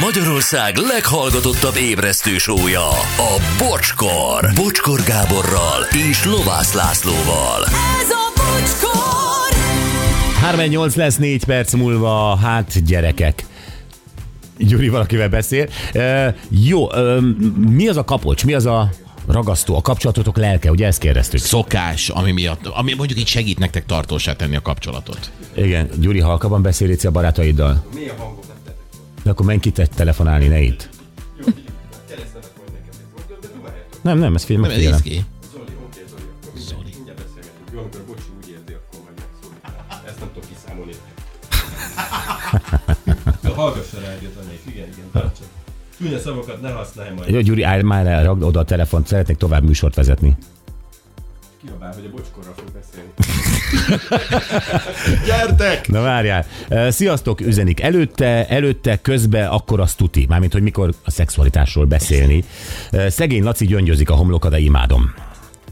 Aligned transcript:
Magyarország 0.00 0.76
leghallgatottabb 0.76 1.76
ébresztő 1.76 2.38
sója, 2.38 2.88
a 3.16 3.40
Bocskor. 3.58 4.52
Bocskor 4.54 5.00
Gáborral 5.02 5.82
és 6.10 6.24
Lovász 6.24 6.72
Lászlóval. 6.72 7.64
Ez 8.00 8.10
a 8.10 8.32
bocskor! 8.36 9.58
38 10.40 10.94
lesz 10.94 11.16
4 11.16 11.44
perc 11.44 11.72
múlva, 11.72 12.36
hát 12.36 12.84
gyerekek. 12.84 13.44
Gyuri 14.58 14.88
valakivel 14.88 15.28
beszél. 15.28 15.68
E, 15.92 16.36
jó, 16.48 16.90
e, 16.92 17.20
mi 17.56 17.88
az 17.88 17.96
a 17.96 18.04
kapocs, 18.04 18.44
mi 18.44 18.54
az 18.54 18.66
a 18.66 18.90
ragasztó, 19.26 19.76
a 19.76 19.80
kapcsolatotok 19.80 20.36
lelke, 20.36 20.70
ugye 20.70 20.86
ezt 20.86 20.98
kérdeztük? 20.98 21.40
szokás, 21.40 22.08
ami 22.08 22.32
miatt, 22.32 22.66
ami 22.66 22.94
mondjuk 22.94 23.18
így 23.18 23.28
segít 23.28 23.58
nektek 23.58 23.86
tartósá 23.86 24.32
tenni 24.32 24.56
a 24.56 24.62
kapcsolatot. 24.62 25.30
Igen, 25.56 25.90
Gyuri 25.98 26.20
halkabban 26.20 26.62
beszél 26.62 26.88
Léci, 26.88 27.06
a 27.06 27.10
barátaiddal. 27.10 27.84
Mi 27.94 28.08
a 28.08 28.14
hangom? 28.18 28.49
De 29.30 29.36
akkor 29.36 29.48
menj 29.48 29.60
ki 29.60 29.70
te 29.70 29.86
telefonálni, 29.86 30.46
ne 30.46 30.60
itt. 30.60 30.88
Nem, 34.02 34.18
nem, 34.18 34.34
ezt 34.34 34.44
figyelj, 34.44 34.66
Nem, 34.66 34.70
ez 34.70 34.82
megfigyelem. 34.82 35.00
izgi. 35.04 35.24
Zoli. 36.56 36.94
Hallgassa 43.54 44.00
rá 44.00 44.08
egyet, 44.10 44.36
anyék. 44.44 44.60
Igen, 44.66 44.88
igen, 44.88 45.04
tartsa. 45.12 45.42
Csúnya 45.98 46.18
szavakat 46.18 46.60
ne 46.60 46.70
használj 46.70 47.10
majd. 47.16 47.30
Jó, 47.30 47.40
Gyuri, 47.40 47.62
állj 47.62 47.82
már 47.82 48.04
le, 48.04 48.22
ragd 48.22 48.42
oda 48.42 48.60
a 48.60 48.64
telefont, 48.64 49.06
szeretnék 49.06 49.36
tovább 49.36 49.64
műsort 49.64 49.94
vezetni. 49.94 50.36
Kiabál, 51.64 51.92
hogy 51.94 52.04
a 52.06 52.10
bocskorra 52.10 52.54
fog 52.56 52.68
beszélni. 52.72 53.10
Gyertek! 55.26 55.88
Na 55.88 56.00
várjál. 56.00 56.46
Sziasztok, 56.90 57.40
üzenik. 57.40 57.80
Előtte, 57.80 58.46
előtte, 58.48 59.00
közbe, 59.00 59.46
akkor 59.46 59.80
azt 59.80 59.96
tuti. 59.96 60.26
Mármint, 60.28 60.52
hogy 60.52 60.62
mikor 60.62 60.94
a 61.04 61.10
szexualitásról 61.10 61.84
beszélni. 61.84 62.44
Szegény 63.08 63.42
Laci 63.42 63.66
gyöngyözik 63.66 64.10
a 64.10 64.14
homloka, 64.14 64.48
de 64.48 64.58
imádom. 64.58 65.14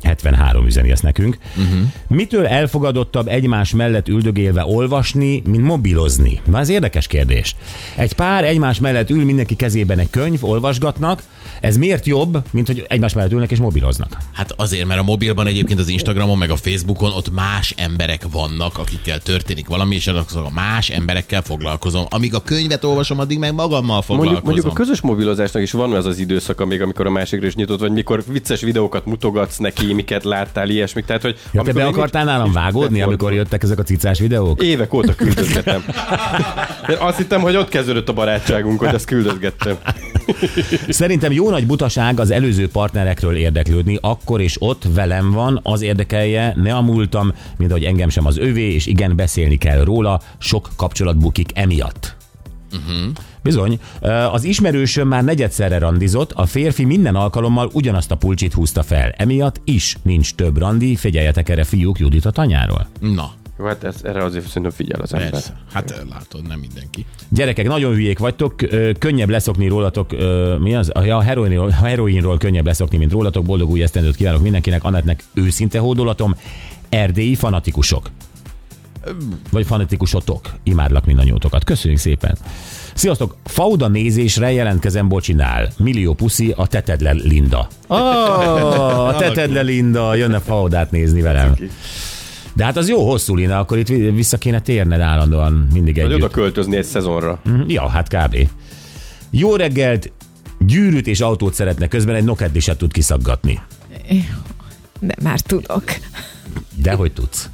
73 0.03 0.67
üzeni 0.67 0.91
ezt 0.91 1.03
nekünk. 1.03 1.39
Uh-huh. 1.57 1.79
Mitől 2.09 2.47
elfogadottabb 2.47 3.29
egymás 3.29 3.71
mellett 3.71 4.09
üldögélve 4.09 4.65
olvasni, 4.65 5.43
mint 5.47 5.63
mobilozni? 5.63 6.41
Na 6.45 6.59
ez 6.59 6.69
érdekes 6.69 7.07
kérdés. 7.07 7.57
Egy 7.97 8.13
pár 8.13 8.45
egymás 8.45 8.81
mellett 8.81 9.11
ül, 9.11 9.25
mindenki 9.25 9.55
kezében 9.55 9.99
egy 9.99 10.11
könyv, 10.11 10.45
olvasgatnak. 10.45 11.23
Ez 11.61 11.77
miért 11.77 12.07
jobb, 12.07 12.43
mint 12.51 12.67
hogy 12.67 12.85
egymás 12.89 13.13
mellett 13.13 13.33
ülnek 13.33 13.51
és 13.51 13.59
mobiloznak? 13.59 14.17
Hát 14.33 14.53
azért, 14.57 14.87
mert 14.87 15.01
a 15.01 15.03
mobilban 15.03 15.47
egyébként 15.47 15.81
az 15.81 15.89
Instagramon, 15.89 16.39
meg 16.39 16.51
a 16.51 16.57
Facebookon 16.57 17.13
ott 17.13 17.35
más 17.35 17.75
emberek 17.77 18.23
vannak, 18.31 18.79
akikkel 18.79 19.19
történik 19.19 19.69
valami, 19.69 19.95
és 19.95 20.07
azok 20.07 20.31
a 20.35 20.51
más 20.55 20.91
emberekkel 20.91 21.43
foglalkozom. 21.43 22.07
Amíg 22.09 22.35
a 22.35 22.43
könyvet 22.43 22.85
olvasom, 22.85 23.19
addig 23.19 23.39
meg 23.39 23.55
magammal 23.55 24.03
foglalkozom. 24.03 24.25
Mondjuk, 24.25 24.45
mondjuk 24.45 24.67
a 24.67 24.73
közös 24.73 25.01
mobilozásnak 25.01 25.63
is 25.63 25.73
van 25.73 25.93
az 25.93 26.07
az 26.07 26.19
időszaka 26.19 26.67
még, 26.67 26.83
amikor 26.83 27.07
a 27.07 27.11
másikra 27.11 27.47
is 27.47 27.55
nyitott, 27.55 27.81
vagy 27.81 27.93
mikor 27.93 28.25
vicces 28.27 28.61
videókat 28.61 29.05
mutogatsz 29.05 29.57
neki, 29.57 29.88
miket 29.93 30.25
láttál, 30.25 30.69
ilyesmik. 30.69 31.05
Tehát, 31.05 31.23
hogy 31.23 31.37
Ja, 31.53 31.63
te 31.63 31.73
be 31.73 31.87
akartál 31.87 32.25
nálam 32.25 32.53
vágódni, 32.53 33.03
amikor 33.03 33.33
jöttek 33.33 33.63
ezek 33.63 33.79
a 33.79 33.83
cicás 33.83 34.19
videók? 34.19 34.63
Évek 34.63 34.95
óta 34.95 35.15
küldözgetem. 35.15 35.85
Én 36.91 36.97
azt 36.99 37.17
hittem, 37.17 37.41
hogy 37.41 37.57
ott 37.57 37.69
kezdődött 37.69 38.09
a 38.09 38.13
barátságunk, 38.13 38.79
hogy 38.79 38.95
ezt 38.95 39.07
küldözgettem. 39.07 39.77
Szerintem 40.89 41.33
jó 41.33 41.51
nagy 41.51 41.67
butaság 41.67 42.21
az 42.21 42.31
előző 42.31 42.69
partnerekről 42.69 43.37
érdeklődni, 43.37 43.99
akkor 44.01 44.41
és 44.41 44.57
ott 44.59 44.83
velem 44.95 45.31
van, 45.31 45.61
az 45.63 45.83
érdekelje, 45.83 46.53
ne 46.57 46.75
a 46.75 46.83
múltam, 46.83 47.33
mint 47.57 47.71
ahogy 47.71 47.85
engem 47.85 48.09
sem 48.09 48.27
az 48.27 48.39
övé, 48.39 48.73
és 48.73 48.87
igen, 48.87 49.17
beszélni 49.17 49.57
kell 49.59 49.85
róla, 49.85 50.21
sok 50.39 50.69
kapcsolat 50.77 51.19
bukik 51.19 51.51
emiatt. 51.55 52.18
Uh-huh. 52.73 53.13
Bizony, 53.43 53.81
az 54.33 54.45
ismerősöm 54.45 55.09
már 55.09 55.25
negyedszerre 55.25 55.79
randizott, 55.79 56.33
a 56.33 56.47
férfi 56.47 56.85
minden 56.85 57.15
alkalommal 57.15 57.71
ugyanazt 57.73 58.11
a 58.11 58.17
pulcsit 58.17 58.53
húzta 58.53 58.83
fel. 58.83 59.11
Emiatt 59.17 59.61
is 59.65 59.97
nincs 60.03 60.35
több 60.35 60.59
randi, 60.59 60.97
figyeljetek 60.97 61.49
erre 61.49 61.65
fiúk 61.65 61.99
Judit 61.99 62.25
a 62.25 62.31
tanyáról. 62.31 62.87
Na, 63.01 63.33
Jó, 63.59 63.65
Hát 63.65 63.85
ez, 63.85 63.97
erre 64.03 64.25
azért 64.25 64.47
szerintem 64.47 64.71
figyel 64.73 65.01
az 65.01 65.15
ember. 65.15 65.31
persze. 65.31 65.57
Hát 65.73 66.03
látod, 66.11 66.47
nem 66.47 66.59
mindenki. 66.59 67.05
Gyerekek, 67.29 67.67
nagyon 67.67 67.93
hülyék 67.95 68.19
vagytok, 68.19 68.55
könnyebb 68.99 69.29
leszokni 69.29 69.69
rólatok, 69.69 70.11
mi 70.59 70.75
az? 70.75 70.93
Ja, 71.05 71.17
a 71.17 71.21
heroinról, 71.21 71.69
a 71.69 71.73
heroinról 71.85 72.39
könnyebb 72.39 72.67
leszokni, 72.67 72.97
mint 72.99 73.13
rólatok. 73.13 73.45
Boldog 73.45 73.71
új 73.71 73.83
esztendőt 73.83 74.17
kívánok 74.17 74.43
mindenkinek, 74.43 74.85
Anettnek 74.85 75.25
őszinte 75.35 75.79
hódolatom. 75.79 76.35
Erdélyi 76.89 77.35
fanatikusok. 77.35 78.11
Vagy 79.51 79.67
fanatikusotok. 79.67 80.53
Imádlak 80.63 81.05
mindannyiótokat. 81.07 81.65
Köszönjük 81.65 82.01
szépen. 82.01 82.37
Sziasztok! 82.95 83.37
Fauda 83.45 83.89
nézésre 83.89 84.53
jelentkezem 84.53 85.09
bocsinál. 85.09 85.69
Millió 85.79 86.15
puszi, 86.15 86.53
a 86.57 86.67
tetedle 86.67 87.13
Linda. 87.13 87.69
Oh, 87.87 87.99
a 89.09 89.17
tetedle 89.19 89.61
Linda, 89.61 90.15
jönne 90.15 90.39
Faudát 90.39 90.91
nézni 90.91 91.21
velem. 91.21 91.55
De 92.55 92.65
hát 92.65 92.77
az 92.77 92.89
jó 92.89 93.09
hosszú 93.11 93.35
Linda, 93.35 93.59
akkor 93.59 93.79
itt 93.79 93.87
vissza 93.89 94.37
kéne 94.39 94.61
térned 94.61 95.01
állandóan 95.01 95.69
mindig 95.73 95.95
Vagy 95.95 96.05
együtt. 96.05 96.17
oda 96.17 96.29
költözni 96.29 96.77
egy 96.77 96.85
szezonra. 96.85 97.41
Mhm, 97.45 97.63
Ja, 97.67 97.89
hát 97.89 98.09
kb. 98.09 98.37
Jó 99.31 99.57
reggelt, 99.57 100.13
gyűrűt 100.59 101.07
és 101.07 101.21
autót 101.21 101.55
szeretne, 101.55 101.89
közben 101.89 102.15
egy 102.15 102.25
nokedliset 102.25 102.79
tud 102.79 102.93
kiszaggatni. 102.93 103.61
De 105.01 105.15
már 105.23 105.41
tudok. 105.41 105.85
De 106.83 106.93
hogy 106.93 107.13
tudsz? 107.13 107.49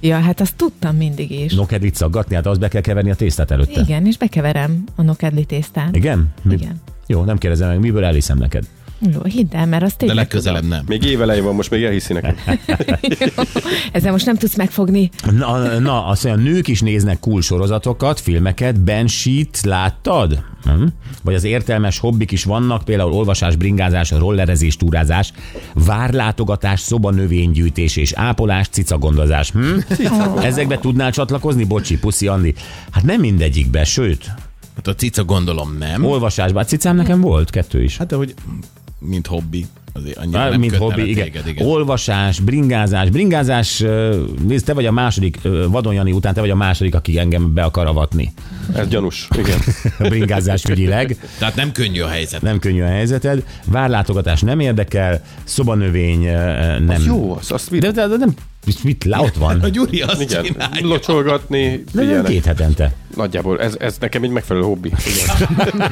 Ja, 0.00 0.18
hát 0.18 0.40
azt 0.40 0.56
tudtam 0.56 0.96
mindig 0.96 1.30
is. 1.30 1.54
Nokedlit 1.54 1.94
szaggatni? 1.94 2.34
Hát 2.34 2.46
az 2.46 2.58
be 2.58 2.68
kell 2.68 2.80
keverni 2.80 3.10
a 3.10 3.14
tésztát 3.14 3.50
előtte. 3.50 3.80
Igen, 3.80 4.06
és 4.06 4.16
bekeverem 4.16 4.84
a 4.96 5.02
nokedli 5.02 5.44
tésztát. 5.44 5.96
Igen? 5.96 6.28
Mi? 6.42 6.54
Igen. 6.54 6.80
Jó, 7.06 7.24
nem 7.24 7.38
kérdezem 7.38 7.68
meg, 7.68 7.80
miből 7.80 8.04
elhiszem 8.04 8.38
neked. 8.38 8.64
Jó, 9.12 9.22
hidd 9.22 9.54
el, 9.54 9.66
mert 9.66 9.82
azt 9.82 9.92
De 9.92 9.98
tényleg 9.98 10.16
legközelebb 10.16 10.68
nem. 10.68 10.84
Még 10.86 11.04
évelején 11.04 11.44
van, 11.44 11.54
most 11.54 11.70
még 11.70 11.82
elhiszi 11.82 12.12
nekem. 12.12 12.34
Ezzel 13.92 14.12
most 14.12 14.26
nem 14.26 14.36
tudsz 14.36 14.56
megfogni. 14.56 15.10
Na, 15.30 15.78
na 15.78 16.06
azt 16.06 16.24
mondja, 16.24 16.50
nők 16.50 16.68
is 16.68 16.80
néznek 16.80 17.20
cool 17.20 17.40
sorozatokat, 17.40 18.20
filmeket, 18.20 18.80
Banshee-t 18.80 19.60
láttad? 19.64 20.44
Hm? 20.64 20.84
Vagy 21.22 21.34
az 21.34 21.44
értelmes 21.44 21.98
hobbik 21.98 22.30
is 22.30 22.44
vannak, 22.44 22.84
például 22.84 23.12
olvasás, 23.12 23.56
bringázás, 23.56 24.10
rollerezés, 24.10 24.76
túrázás, 24.76 25.32
várlátogatás, 25.74 26.80
szobanövénygyűjtés 26.80 27.96
és 27.96 28.12
ápolás, 28.12 28.68
cicagondozás. 28.68 29.50
Hm? 29.50 29.78
Ezekbe 30.42 30.78
tudnál 30.78 31.10
csatlakozni? 31.10 31.64
Bocsi, 31.64 31.98
puszi, 31.98 32.26
Andi. 32.26 32.54
Hát 32.90 33.04
nem 33.04 33.20
mindegyikbe, 33.20 33.84
sőt, 33.84 34.30
Hát 34.76 34.86
a 34.86 34.94
cica 34.94 35.24
gondolom 35.24 35.76
nem. 35.78 36.04
olvasásban. 36.04 36.64
Cicám 36.64 36.96
nekem 36.96 37.20
volt, 37.20 37.50
kettő 37.50 37.82
is. 37.82 37.96
Hát 37.96 38.06
de 38.06 38.16
hogy 38.16 38.34
mint 39.00 39.26
hobbi. 39.26 39.66
Azért 39.92 40.16
annyira 40.16 40.48
nem 40.48 40.60
mint 40.60 40.76
hobbi, 40.76 41.08
igen. 41.08 41.24
Téged, 41.24 41.46
igen. 41.46 41.66
Olvasás, 41.66 42.40
bringázás. 42.40 43.10
Bringázás, 43.10 43.84
nézd, 44.46 44.64
te 44.64 44.74
vagy 44.74 44.86
a 44.86 44.92
második, 44.92 45.38
Vadon 45.68 45.94
Jani 45.94 46.12
után 46.12 46.34
te 46.34 46.40
vagy 46.40 46.50
a 46.50 46.54
második, 46.54 46.94
aki 46.94 47.18
engem 47.18 47.54
be 47.54 47.62
akar 47.62 47.86
avatni. 47.86 48.32
Ez 48.74 48.88
gyanús. 48.88 49.28
Igen. 49.38 49.58
A 49.98 50.08
bringázás 50.08 50.64
ügyileg. 50.64 51.16
Tehát 51.38 51.54
nem 51.54 51.72
könnyű 51.72 52.00
a 52.00 52.08
helyzet. 52.08 52.42
Nem 52.42 52.58
könnyű 52.58 52.82
a 52.82 52.86
helyzeted. 52.86 53.42
Várlátogatás 53.64 54.40
nem 54.40 54.60
érdekel, 54.60 55.22
szobanövény 55.44 56.24
ö, 56.24 56.78
nem. 56.78 56.96
Az 56.96 57.06
jó, 57.06 57.36
az, 57.36 57.52
azt 57.52 57.70
mit, 57.70 57.80
De, 57.80 57.90
de, 57.90 58.06
de 58.06 58.16
nem, 58.16 58.34
mit, 58.66 58.84
mit 58.84 59.04
lá, 59.04 59.18
ott 59.18 59.34
van. 59.34 59.60
A 59.60 59.68
Gyuri 59.68 60.00
azt 60.00 60.20
igen, 60.20 60.42
csinálja. 60.44 60.86
locsolgatni, 60.86 61.84
figyelnek. 61.92 62.30
két 62.30 62.44
hetente. 62.44 62.94
Nagyjából, 63.16 63.60
ez, 63.60 63.74
ez 63.78 63.96
nekem 64.00 64.22
egy 64.22 64.30
megfelelő 64.30 64.64
hobbi. 64.64 64.92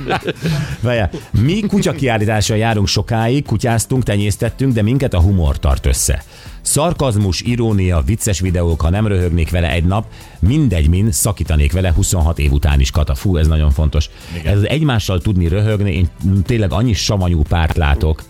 Várjál, 0.80 1.10
mi 1.30 1.60
kutyakiállítással 1.60 2.56
járunk 2.56 2.86
sokáig, 2.86 3.44
kutyáztunk, 3.44 4.02
tenyésztettünk, 4.02 4.72
de 4.72 4.82
minket 4.82 5.14
a 5.14 5.20
humor 5.20 5.58
tart 5.58 5.86
össze. 5.86 6.22
Szarkazmus, 6.60 7.40
irónia, 7.40 8.02
vicces 8.06 8.40
videók, 8.40 8.80
ha 8.80 8.90
nem 8.90 9.06
röhögnék 9.06 9.50
vele 9.50 9.70
egy 9.70 9.84
nap, 9.84 10.06
mindegy 10.38 10.88
min, 10.88 11.12
szakítanék 11.12 11.72
vele 11.72 11.92
26 11.92 12.38
év 12.38 12.52
után 12.52 12.67
is, 12.76 12.90
Kata. 12.90 13.14
Fú, 13.14 13.36
ez 13.36 13.46
nagyon 13.46 13.70
fontos. 13.70 14.08
Igen. 14.38 14.52
Ez 14.52 14.58
az 14.58 14.68
egymással 14.68 15.20
tudni 15.20 15.48
röhögni, 15.48 15.94
én 15.94 16.08
tényleg 16.44 16.72
annyi 16.72 16.92
savanyú 16.92 17.42
párt 17.42 17.76
látok, 17.76 18.22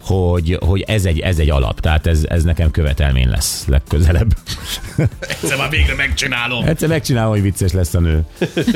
hogy, 0.00 0.58
hogy 0.60 0.80
ez, 0.80 1.04
egy, 1.04 1.18
ez 1.18 1.38
egy 1.38 1.50
alap. 1.50 1.80
Tehát 1.80 2.06
ez, 2.06 2.24
ez 2.28 2.42
nekem 2.42 2.70
követelmény 2.70 3.28
lesz 3.28 3.64
legközelebb. 3.66 4.36
Egyszer 5.18 5.58
már 5.58 5.70
végre 5.70 5.94
megcsinálom. 5.94 6.64
Egyszer 6.64 6.88
megcsinálom, 6.88 7.30
hogy 7.30 7.42
vicces 7.42 7.72
lesz 7.72 7.94
a 7.94 8.00
nő. 8.00 8.24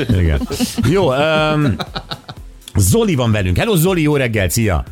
Igen. 0.09 0.41
Jó, 0.89 1.13
um, 1.13 1.75
Zoli 2.75 3.15
van 3.15 3.31
velünk. 3.31 3.57
Hello 3.57 3.75
Zoli, 3.75 4.01
jó 4.01 4.15
reggel, 4.15 4.49
szia! 4.49 4.83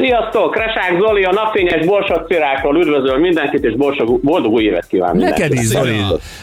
Sziasztok! 0.00 0.56
Resák 0.56 0.98
Zoli, 1.00 1.22
a 1.22 1.32
napfényes 1.32 1.86
Borsod 1.86 2.26
Cirákról 2.26 2.76
üdvözöl 2.76 3.18
mindenkit, 3.18 3.64
és 3.64 3.76
borsog, 3.76 4.20
boldog 4.20 4.52
új 4.52 4.64
évet 4.64 4.86
kíván 4.86 5.16
Neked 5.16 5.52
is. 5.52 5.66
Zoli. 5.66 5.96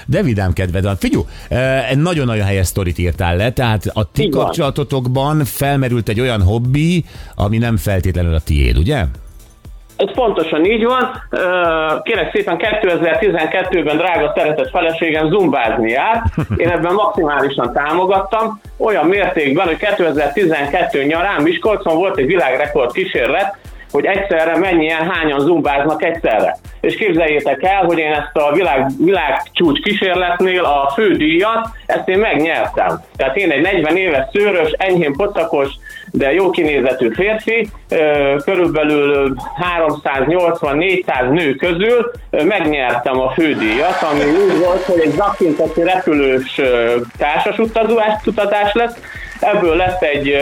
De 0.06 0.21
vidám 0.21 0.54
kedved 0.54 0.83
van. 0.83 0.95
Figyú, 0.95 1.25
eh, 1.50 1.89
egy 1.92 1.98
nagyon-nagyon 1.98 2.45
helyes 2.45 2.68
sztorit 2.68 2.98
írtál 2.98 3.36
le, 3.36 3.51
tehát 3.51 3.86
a 3.94 4.12
ti 4.12 4.24
Így 4.24 4.30
kapcsolatotokban 4.30 5.45
felmerült 5.45 6.09
egy 6.09 6.19
olyan 6.19 6.42
hobbi, 6.42 7.04
ami 7.36 7.57
nem 7.57 7.77
feltétlenül 7.77 8.33
a 8.33 8.39
tiéd, 8.39 8.77
ugye? 8.77 9.04
Ez 9.98 10.14
pontosan 10.14 10.66
így 10.66 10.86
van. 10.86 11.24
Kérek 12.04 12.32
szépen 12.34 12.58
2012-ben 12.60 13.98
drága 13.98 14.34
szeretett 14.36 14.70
feleségem 14.70 15.30
zumbázni 15.30 15.90
járt. 15.90 16.22
Én 16.58 16.70
ebben 16.70 16.94
maximálisan 16.94 17.74
támogattam, 17.74 18.62
olyan 18.78 19.06
mértékben, 19.06 19.66
hogy 19.66 19.78
2012 19.78 21.04
nyarán 21.04 21.42
Miskolcon 21.42 21.96
volt 21.96 22.18
egy 22.18 22.26
világrekord 22.26 22.92
kísérlet, 22.92 23.58
hogy 23.92 24.06
egyszerre 24.06 24.57
mennyien, 24.57 25.10
hányan 25.12 25.39
zumbáznak 25.39 26.04
egyszerre. 26.04 26.57
És 26.81 26.95
képzeljétek 26.95 27.63
el, 27.63 27.86
hogy 27.86 27.98
én 27.98 28.12
ezt 28.12 28.36
a 28.38 28.51
világ, 28.54 28.88
világcsúcs 29.00 29.80
kísérletnél 29.80 30.63
a 30.63 30.92
fődíjat, 30.95 31.68
ezt 31.86 32.07
én 32.07 32.19
megnyertem. 32.19 33.01
Tehát 33.16 33.36
én 33.36 33.51
egy 33.51 33.62
40 33.62 33.98
éves 33.98 34.25
szőrös, 34.34 34.72
enyhén 34.78 35.13
pocakos, 35.13 35.69
de 36.12 36.34
jó 36.34 36.50
kinézetű 36.50 37.10
férfi, 37.10 37.69
körülbelül 38.44 39.36
380-400 39.78 41.30
nő 41.30 41.54
közül 41.54 42.12
megnyertem 42.30 43.19
a 43.19 43.30
fődíjat, 43.30 44.01
ami 44.01 44.24
úgy 44.24 44.60
volt, 44.60 44.83
hogy 44.83 45.00
egy 45.00 45.12
zakintati 45.12 45.83
repülős 45.83 46.62
társas 47.18 47.57
utazás 48.25 48.74
lesz, 48.74 49.00
Ebből 49.39 49.75
lett 49.75 50.01
egy 50.01 50.38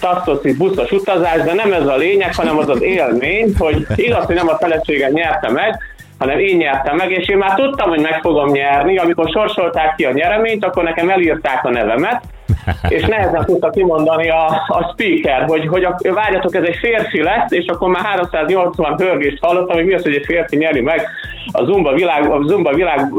tasztoszi 0.00 0.56
buszos 0.56 0.90
utazás, 0.90 1.42
de 1.42 1.54
nem 1.54 1.72
ez 1.72 1.86
a 1.86 1.96
lényeg, 1.96 2.34
hanem 2.34 2.58
az 2.58 2.68
az 2.68 2.82
élmény, 2.82 3.54
hogy 3.58 3.86
igaz, 3.94 4.24
hogy 4.24 4.34
nem 4.34 4.48
a 4.48 4.56
feleségem 4.56 5.12
nyerte 5.12 5.50
meg, 5.50 5.78
hanem 6.18 6.38
én 6.38 6.56
nyertem 6.56 6.96
meg, 6.96 7.10
és 7.10 7.28
én 7.28 7.36
már 7.36 7.54
tudtam, 7.54 7.88
hogy 7.88 8.00
meg 8.00 8.20
fogom 8.20 8.50
nyerni. 8.50 8.98
Amikor 8.98 9.28
sorsolták 9.28 9.94
ki 9.94 10.04
a 10.04 10.12
nyereményt, 10.12 10.64
akkor 10.64 10.82
nekem 10.82 11.10
elírták 11.10 11.64
a 11.64 11.70
nevemet, 11.70 12.22
és 12.88 13.04
nehezen 13.04 13.44
tudta 13.44 13.70
kimondani 13.70 14.30
a, 14.30 14.46
a 14.68 14.92
speaker, 14.92 15.44
hogy, 15.46 15.66
hogy 15.66 15.84
a, 15.84 15.96
várjatok, 16.14 16.54
ez 16.54 16.62
egy 16.62 16.76
férfi 16.76 17.22
lesz, 17.22 17.50
és 17.50 17.66
akkor 17.66 17.88
már 17.88 18.04
380 18.04 18.96
hörgést 18.98 19.38
hallottam, 19.40 19.76
hogy 19.76 19.86
mi 19.86 19.94
az, 19.94 20.02
hogy 20.02 20.14
egy 20.14 20.24
férfi 20.24 20.56
nyeri 20.56 20.80
meg 20.80 21.08
a 21.52 21.64
Zumba 21.64 21.92
világ, 21.92 22.30
a 22.30 22.42
Zumba 22.46 22.74
világ 22.74 23.12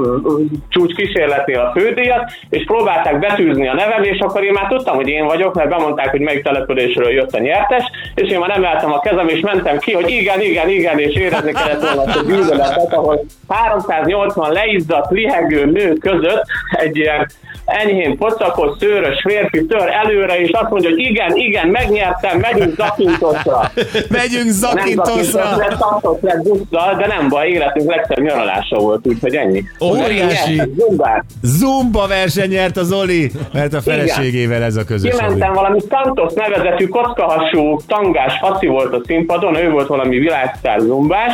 csúcs 0.70 0.96
kísérletnél 0.96 1.60
a 1.60 1.80
fődíjat, 1.80 2.32
és 2.50 2.64
próbálták 2.66 3.20
betűzni 3.20 3.68
a 3.68 3.74
nevem, 3.74 4.04
és 4.04 4.20
akkor 4.20 4.44
én 4.44 4.54
már 4.54 4.68
tudtam, 4.68 4.96
hogy 4.96 5.08
én 5.08 5.26
vagyok, 5.26 5.54
mert 5.54 5.70
bemondták, 5.70 6.10
hogy 6.10 6.20
melyik 6.20 6.44
településről 6.44 7.12
jött 7.12 7.34
a 7.34 7.40
nyertes, 7.40 7.84
és 8.16 8.30
én 8.30 8.40
már 8.40 8.50
emeltem 8.50 8.94
a 8.94 9.00
kezem, 9.00 9.28
és 9.28 9.40
mentem 9.40 9.78
ki, 9.78 9.92
hogy 9.92 10.10
igen, 10.10 10.42
igen, 10.42 10.70
igen, 10.70 11.00
és 11.00 11.16
érezni 11.16 11.52
kellett 11.52 11.82
volna 11.82 12.02
azt 12.02 12.18
a 12.18 12.24
gyűlöletet, 12.24 12.94
ahol 12.94 13.26
380 13.48 14.52
leizzadt, 14.52 15.12
lihegő 15.12 15.66
nő 15.66 15.94
között 15.94 16.44
egy 16.72 16.98
ilyen 16.98 17.28
enyhén 17.68 18.18
pocakos, 18.18 18.78
szőrös 18.80 19.22
férfi 19.28 19.66
tör 19.66 19.90
előre, 19.90 20.40
és 20.40 20.50
azt 20.50 20.70
mondja, 20.70 20.90
hogy 20.90 21.00
igen, 21.00 21.36
igen, 21.36 21.68
megnyertem, 21.68 22.40
megyünk 22.40 22.76
Zakintosra. 22.76 23.72
Megyünk 24.10 24.44
Nem 24.44 24.52
Zakintosra! 24.52 25.56
Lett 25.58 25.78
Zakintosra 25.78 26.42
busszal, 26.42 26.96
de 26.96 27.08
nem 27.08 27.30
baj, 27.30 27.50
életünk 27.50 27.90
legszebb 27.90 28.17
nyaralása 28.22 28.78
volt, 28.78 29.08
úgyhogy 29.08 29.36
ennyi. 29.36 29.64
Óriási. 29.84 30.62
Zumbát. 30.78 31.26
Zumba 31.42 32.08
verseny 32.08 32.50
nyert 32.50 32.78
a 32.78 32.84
Zoli, 32.84 33.32
mert 33.54 33.74
a 33.74 33.82
feleségével 33.82 34.64
ez 34.64 34.76
a 34.76 34.84
közös. 34.84 35.16
Kimentem 35.16 35.54
valami 35.54 35.80
Santos 35.90 36.34
nevezetű 36.34 36.88
kockahasú 36.88 37.80
tangás 37.88 38.40
haci 38.40 38.68
volt 38.68 38.94
a 38.94 39.02
színpadon, 39.06 39.56
ő 39.56 39.70
volt 39.70 39.88
valami 39.88 40.18
világsztár 40.18 40.80
zumbás, 40.80 41.34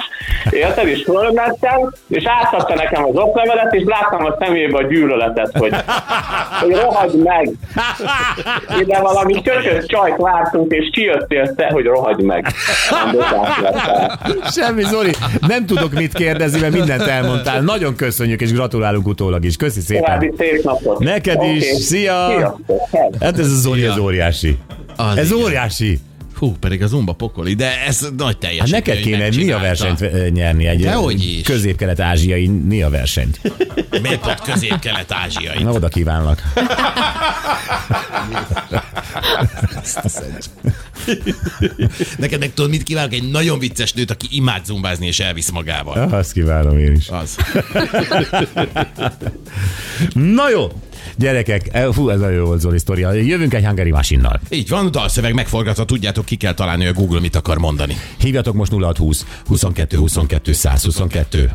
érted, 0.50 0.88
és 0.88 1.04
fölmentem, 1.04 1.94
és 2.08 2.24
átadta 2.26 2.76
nekem 2.76 3.06
az 3.06 3.16
oklevelet, 3.16 3.74
és 3.74 3.84
láttam 3.86 4.26
a 4.26 4.36
szemébe 4.40 4.78
a 4.78 4.88
gyűlöletet, 4.88 5.58
hogy, 5.58 5.74
hogy 6.62 6.76
rohagy 6.76 7.14
meg. 7.24 7.52
Ide 8.80 9.00
valami 9.00 9.42
köcsös 9.42 9.86
csajt 9.86 10.18
vártunk, 10.18 10.72
és 10.72 10.90
kijöttél 10.92 11.56
te, 11.56 11.70
hogy 11.72 11.86
rohagy 11.86 12.22
meg. 12.22 12.48
Semmi, 14.52 14.82
Zoli, 14.82 15.12
nem 15.48 15.66
tudok 15.66 15.94
mit 15.94 16.14
kérdezni, 16.14 16.60
mert 16.60 16.73
mindent 16.74 17.02
elmondtál. 17.02 17.62
Nagyon 17.62 17.96
köszönjük, 17.96 18.42
és 18.42 18.52
gratulálunk 18.52 19.08
utólag 19.08 19.46
is. 19.46 19.56
Köszi 19.56 19.82
szépen. 19.82 20.34
Neked 21.00 21.42
is. 21.56 21.64
Szia. 21.64 22.28
Sziasztok. 22.38 22.90
Hát 23.20 23.40
ez 23.40 23.52
a 23.52 23.56
Zoli, 23.56 23.84
ez 23.86 23.98
óriási. 23.98 24.58
Az 24.96 25.18
Ez 25.18 25.32
igen. 25.32 25.44
óriási. 25.44 26.00
Fú, 26.36 26.56
pedig 26.60 26.84
a 26.84 26.88
Zumba 26.88 27.14
pokoli, 27.14 27.54
de 27.54 27.72
ez 27.88 28.00
nagy 28.18 28.26
Hát 28.28 28.38
teljesítmény. 28.38 28.72
neked 28.72 28.94
hogy 28.94 29.04
kéne 29.04 29.18
megcsinálta. 29.18 29.46
NIA 29.58 29.68
versenyt 29.68 30.02
eh, 30.02 30.30
nyerni, 30.30 30.66
egy 30.68 30.80
Dehogy 30.82 31.24
is. 31.26 31.42
közép-kelet-ázsiai 31.46 32.48
NIA 32.48 32.90
versenyt. 32.90 33.40
Miért 34.02 34.20
pont 34.20 34.42
közép-kelet-ázsiai? 34.42 35.64
Na, 35.64 35.72
oda 35.72 35.88
kívánlak. 35.88 36.42
Neked 42.18 42.40
meg 42.40 42.54
tudod, 42.54 42.70
mit 42.70 42.84
kívánok? 42.84 43.14
Egy 43.14 43.30
nagyon 43.32 43.60
vicces 43.60 43.94
nőt, 43.94 44.12
aki 44.12 44.28
imád 44.32 44.66
zumbázni 44.66 45.08
és 45.08 45.20
elvisz 45.20 45.50
magával. 45.50 45.98
Ja, 45.98 46.18
azt 46.18 46.32
kívánom 46.32 46.78
én 46.78 46.94
is. 46.94 47.10
Az. 47.10 47.36
Na 50.14 50.50
jó, 50.50 50.72
gyerekek, 51.18 51.70
eh, 51.72 51.88
fú, 51.92 52.10
ez 52.10 52.20
nagyon 52.20 52.36
jó 52.36 52.46
volt 52.46 52.60
Zoli 52.60 52.78
sztoria. 52.78 53.12
Jövünk 53.12 53.54
egy 53.54 53.66
Hungary 53.66 53.92
Machine-nal. 53.92 54.40
Így 54.50 54.70
van, 54.70 54.92
dalszöveg 54.92 55.34
megforgatva, 55.34 55.86
tudjátok, 55.86 56.26
ki 56.26 56.36
kell 56.36 56.54
találni, 56.54 56.86
hogy 56.86 56.96
a 56.96 57.00
Google 57.00 57.20
mit 57.20 57.36
akar 57.36 57.58
mondani. 57.58 57.98
Hívjatok 58.18 58.54
most 58.54 58.72
0620 58.72 59.26
22 59.46 59.98
22 59.98 60.54
122. 60.54 61.50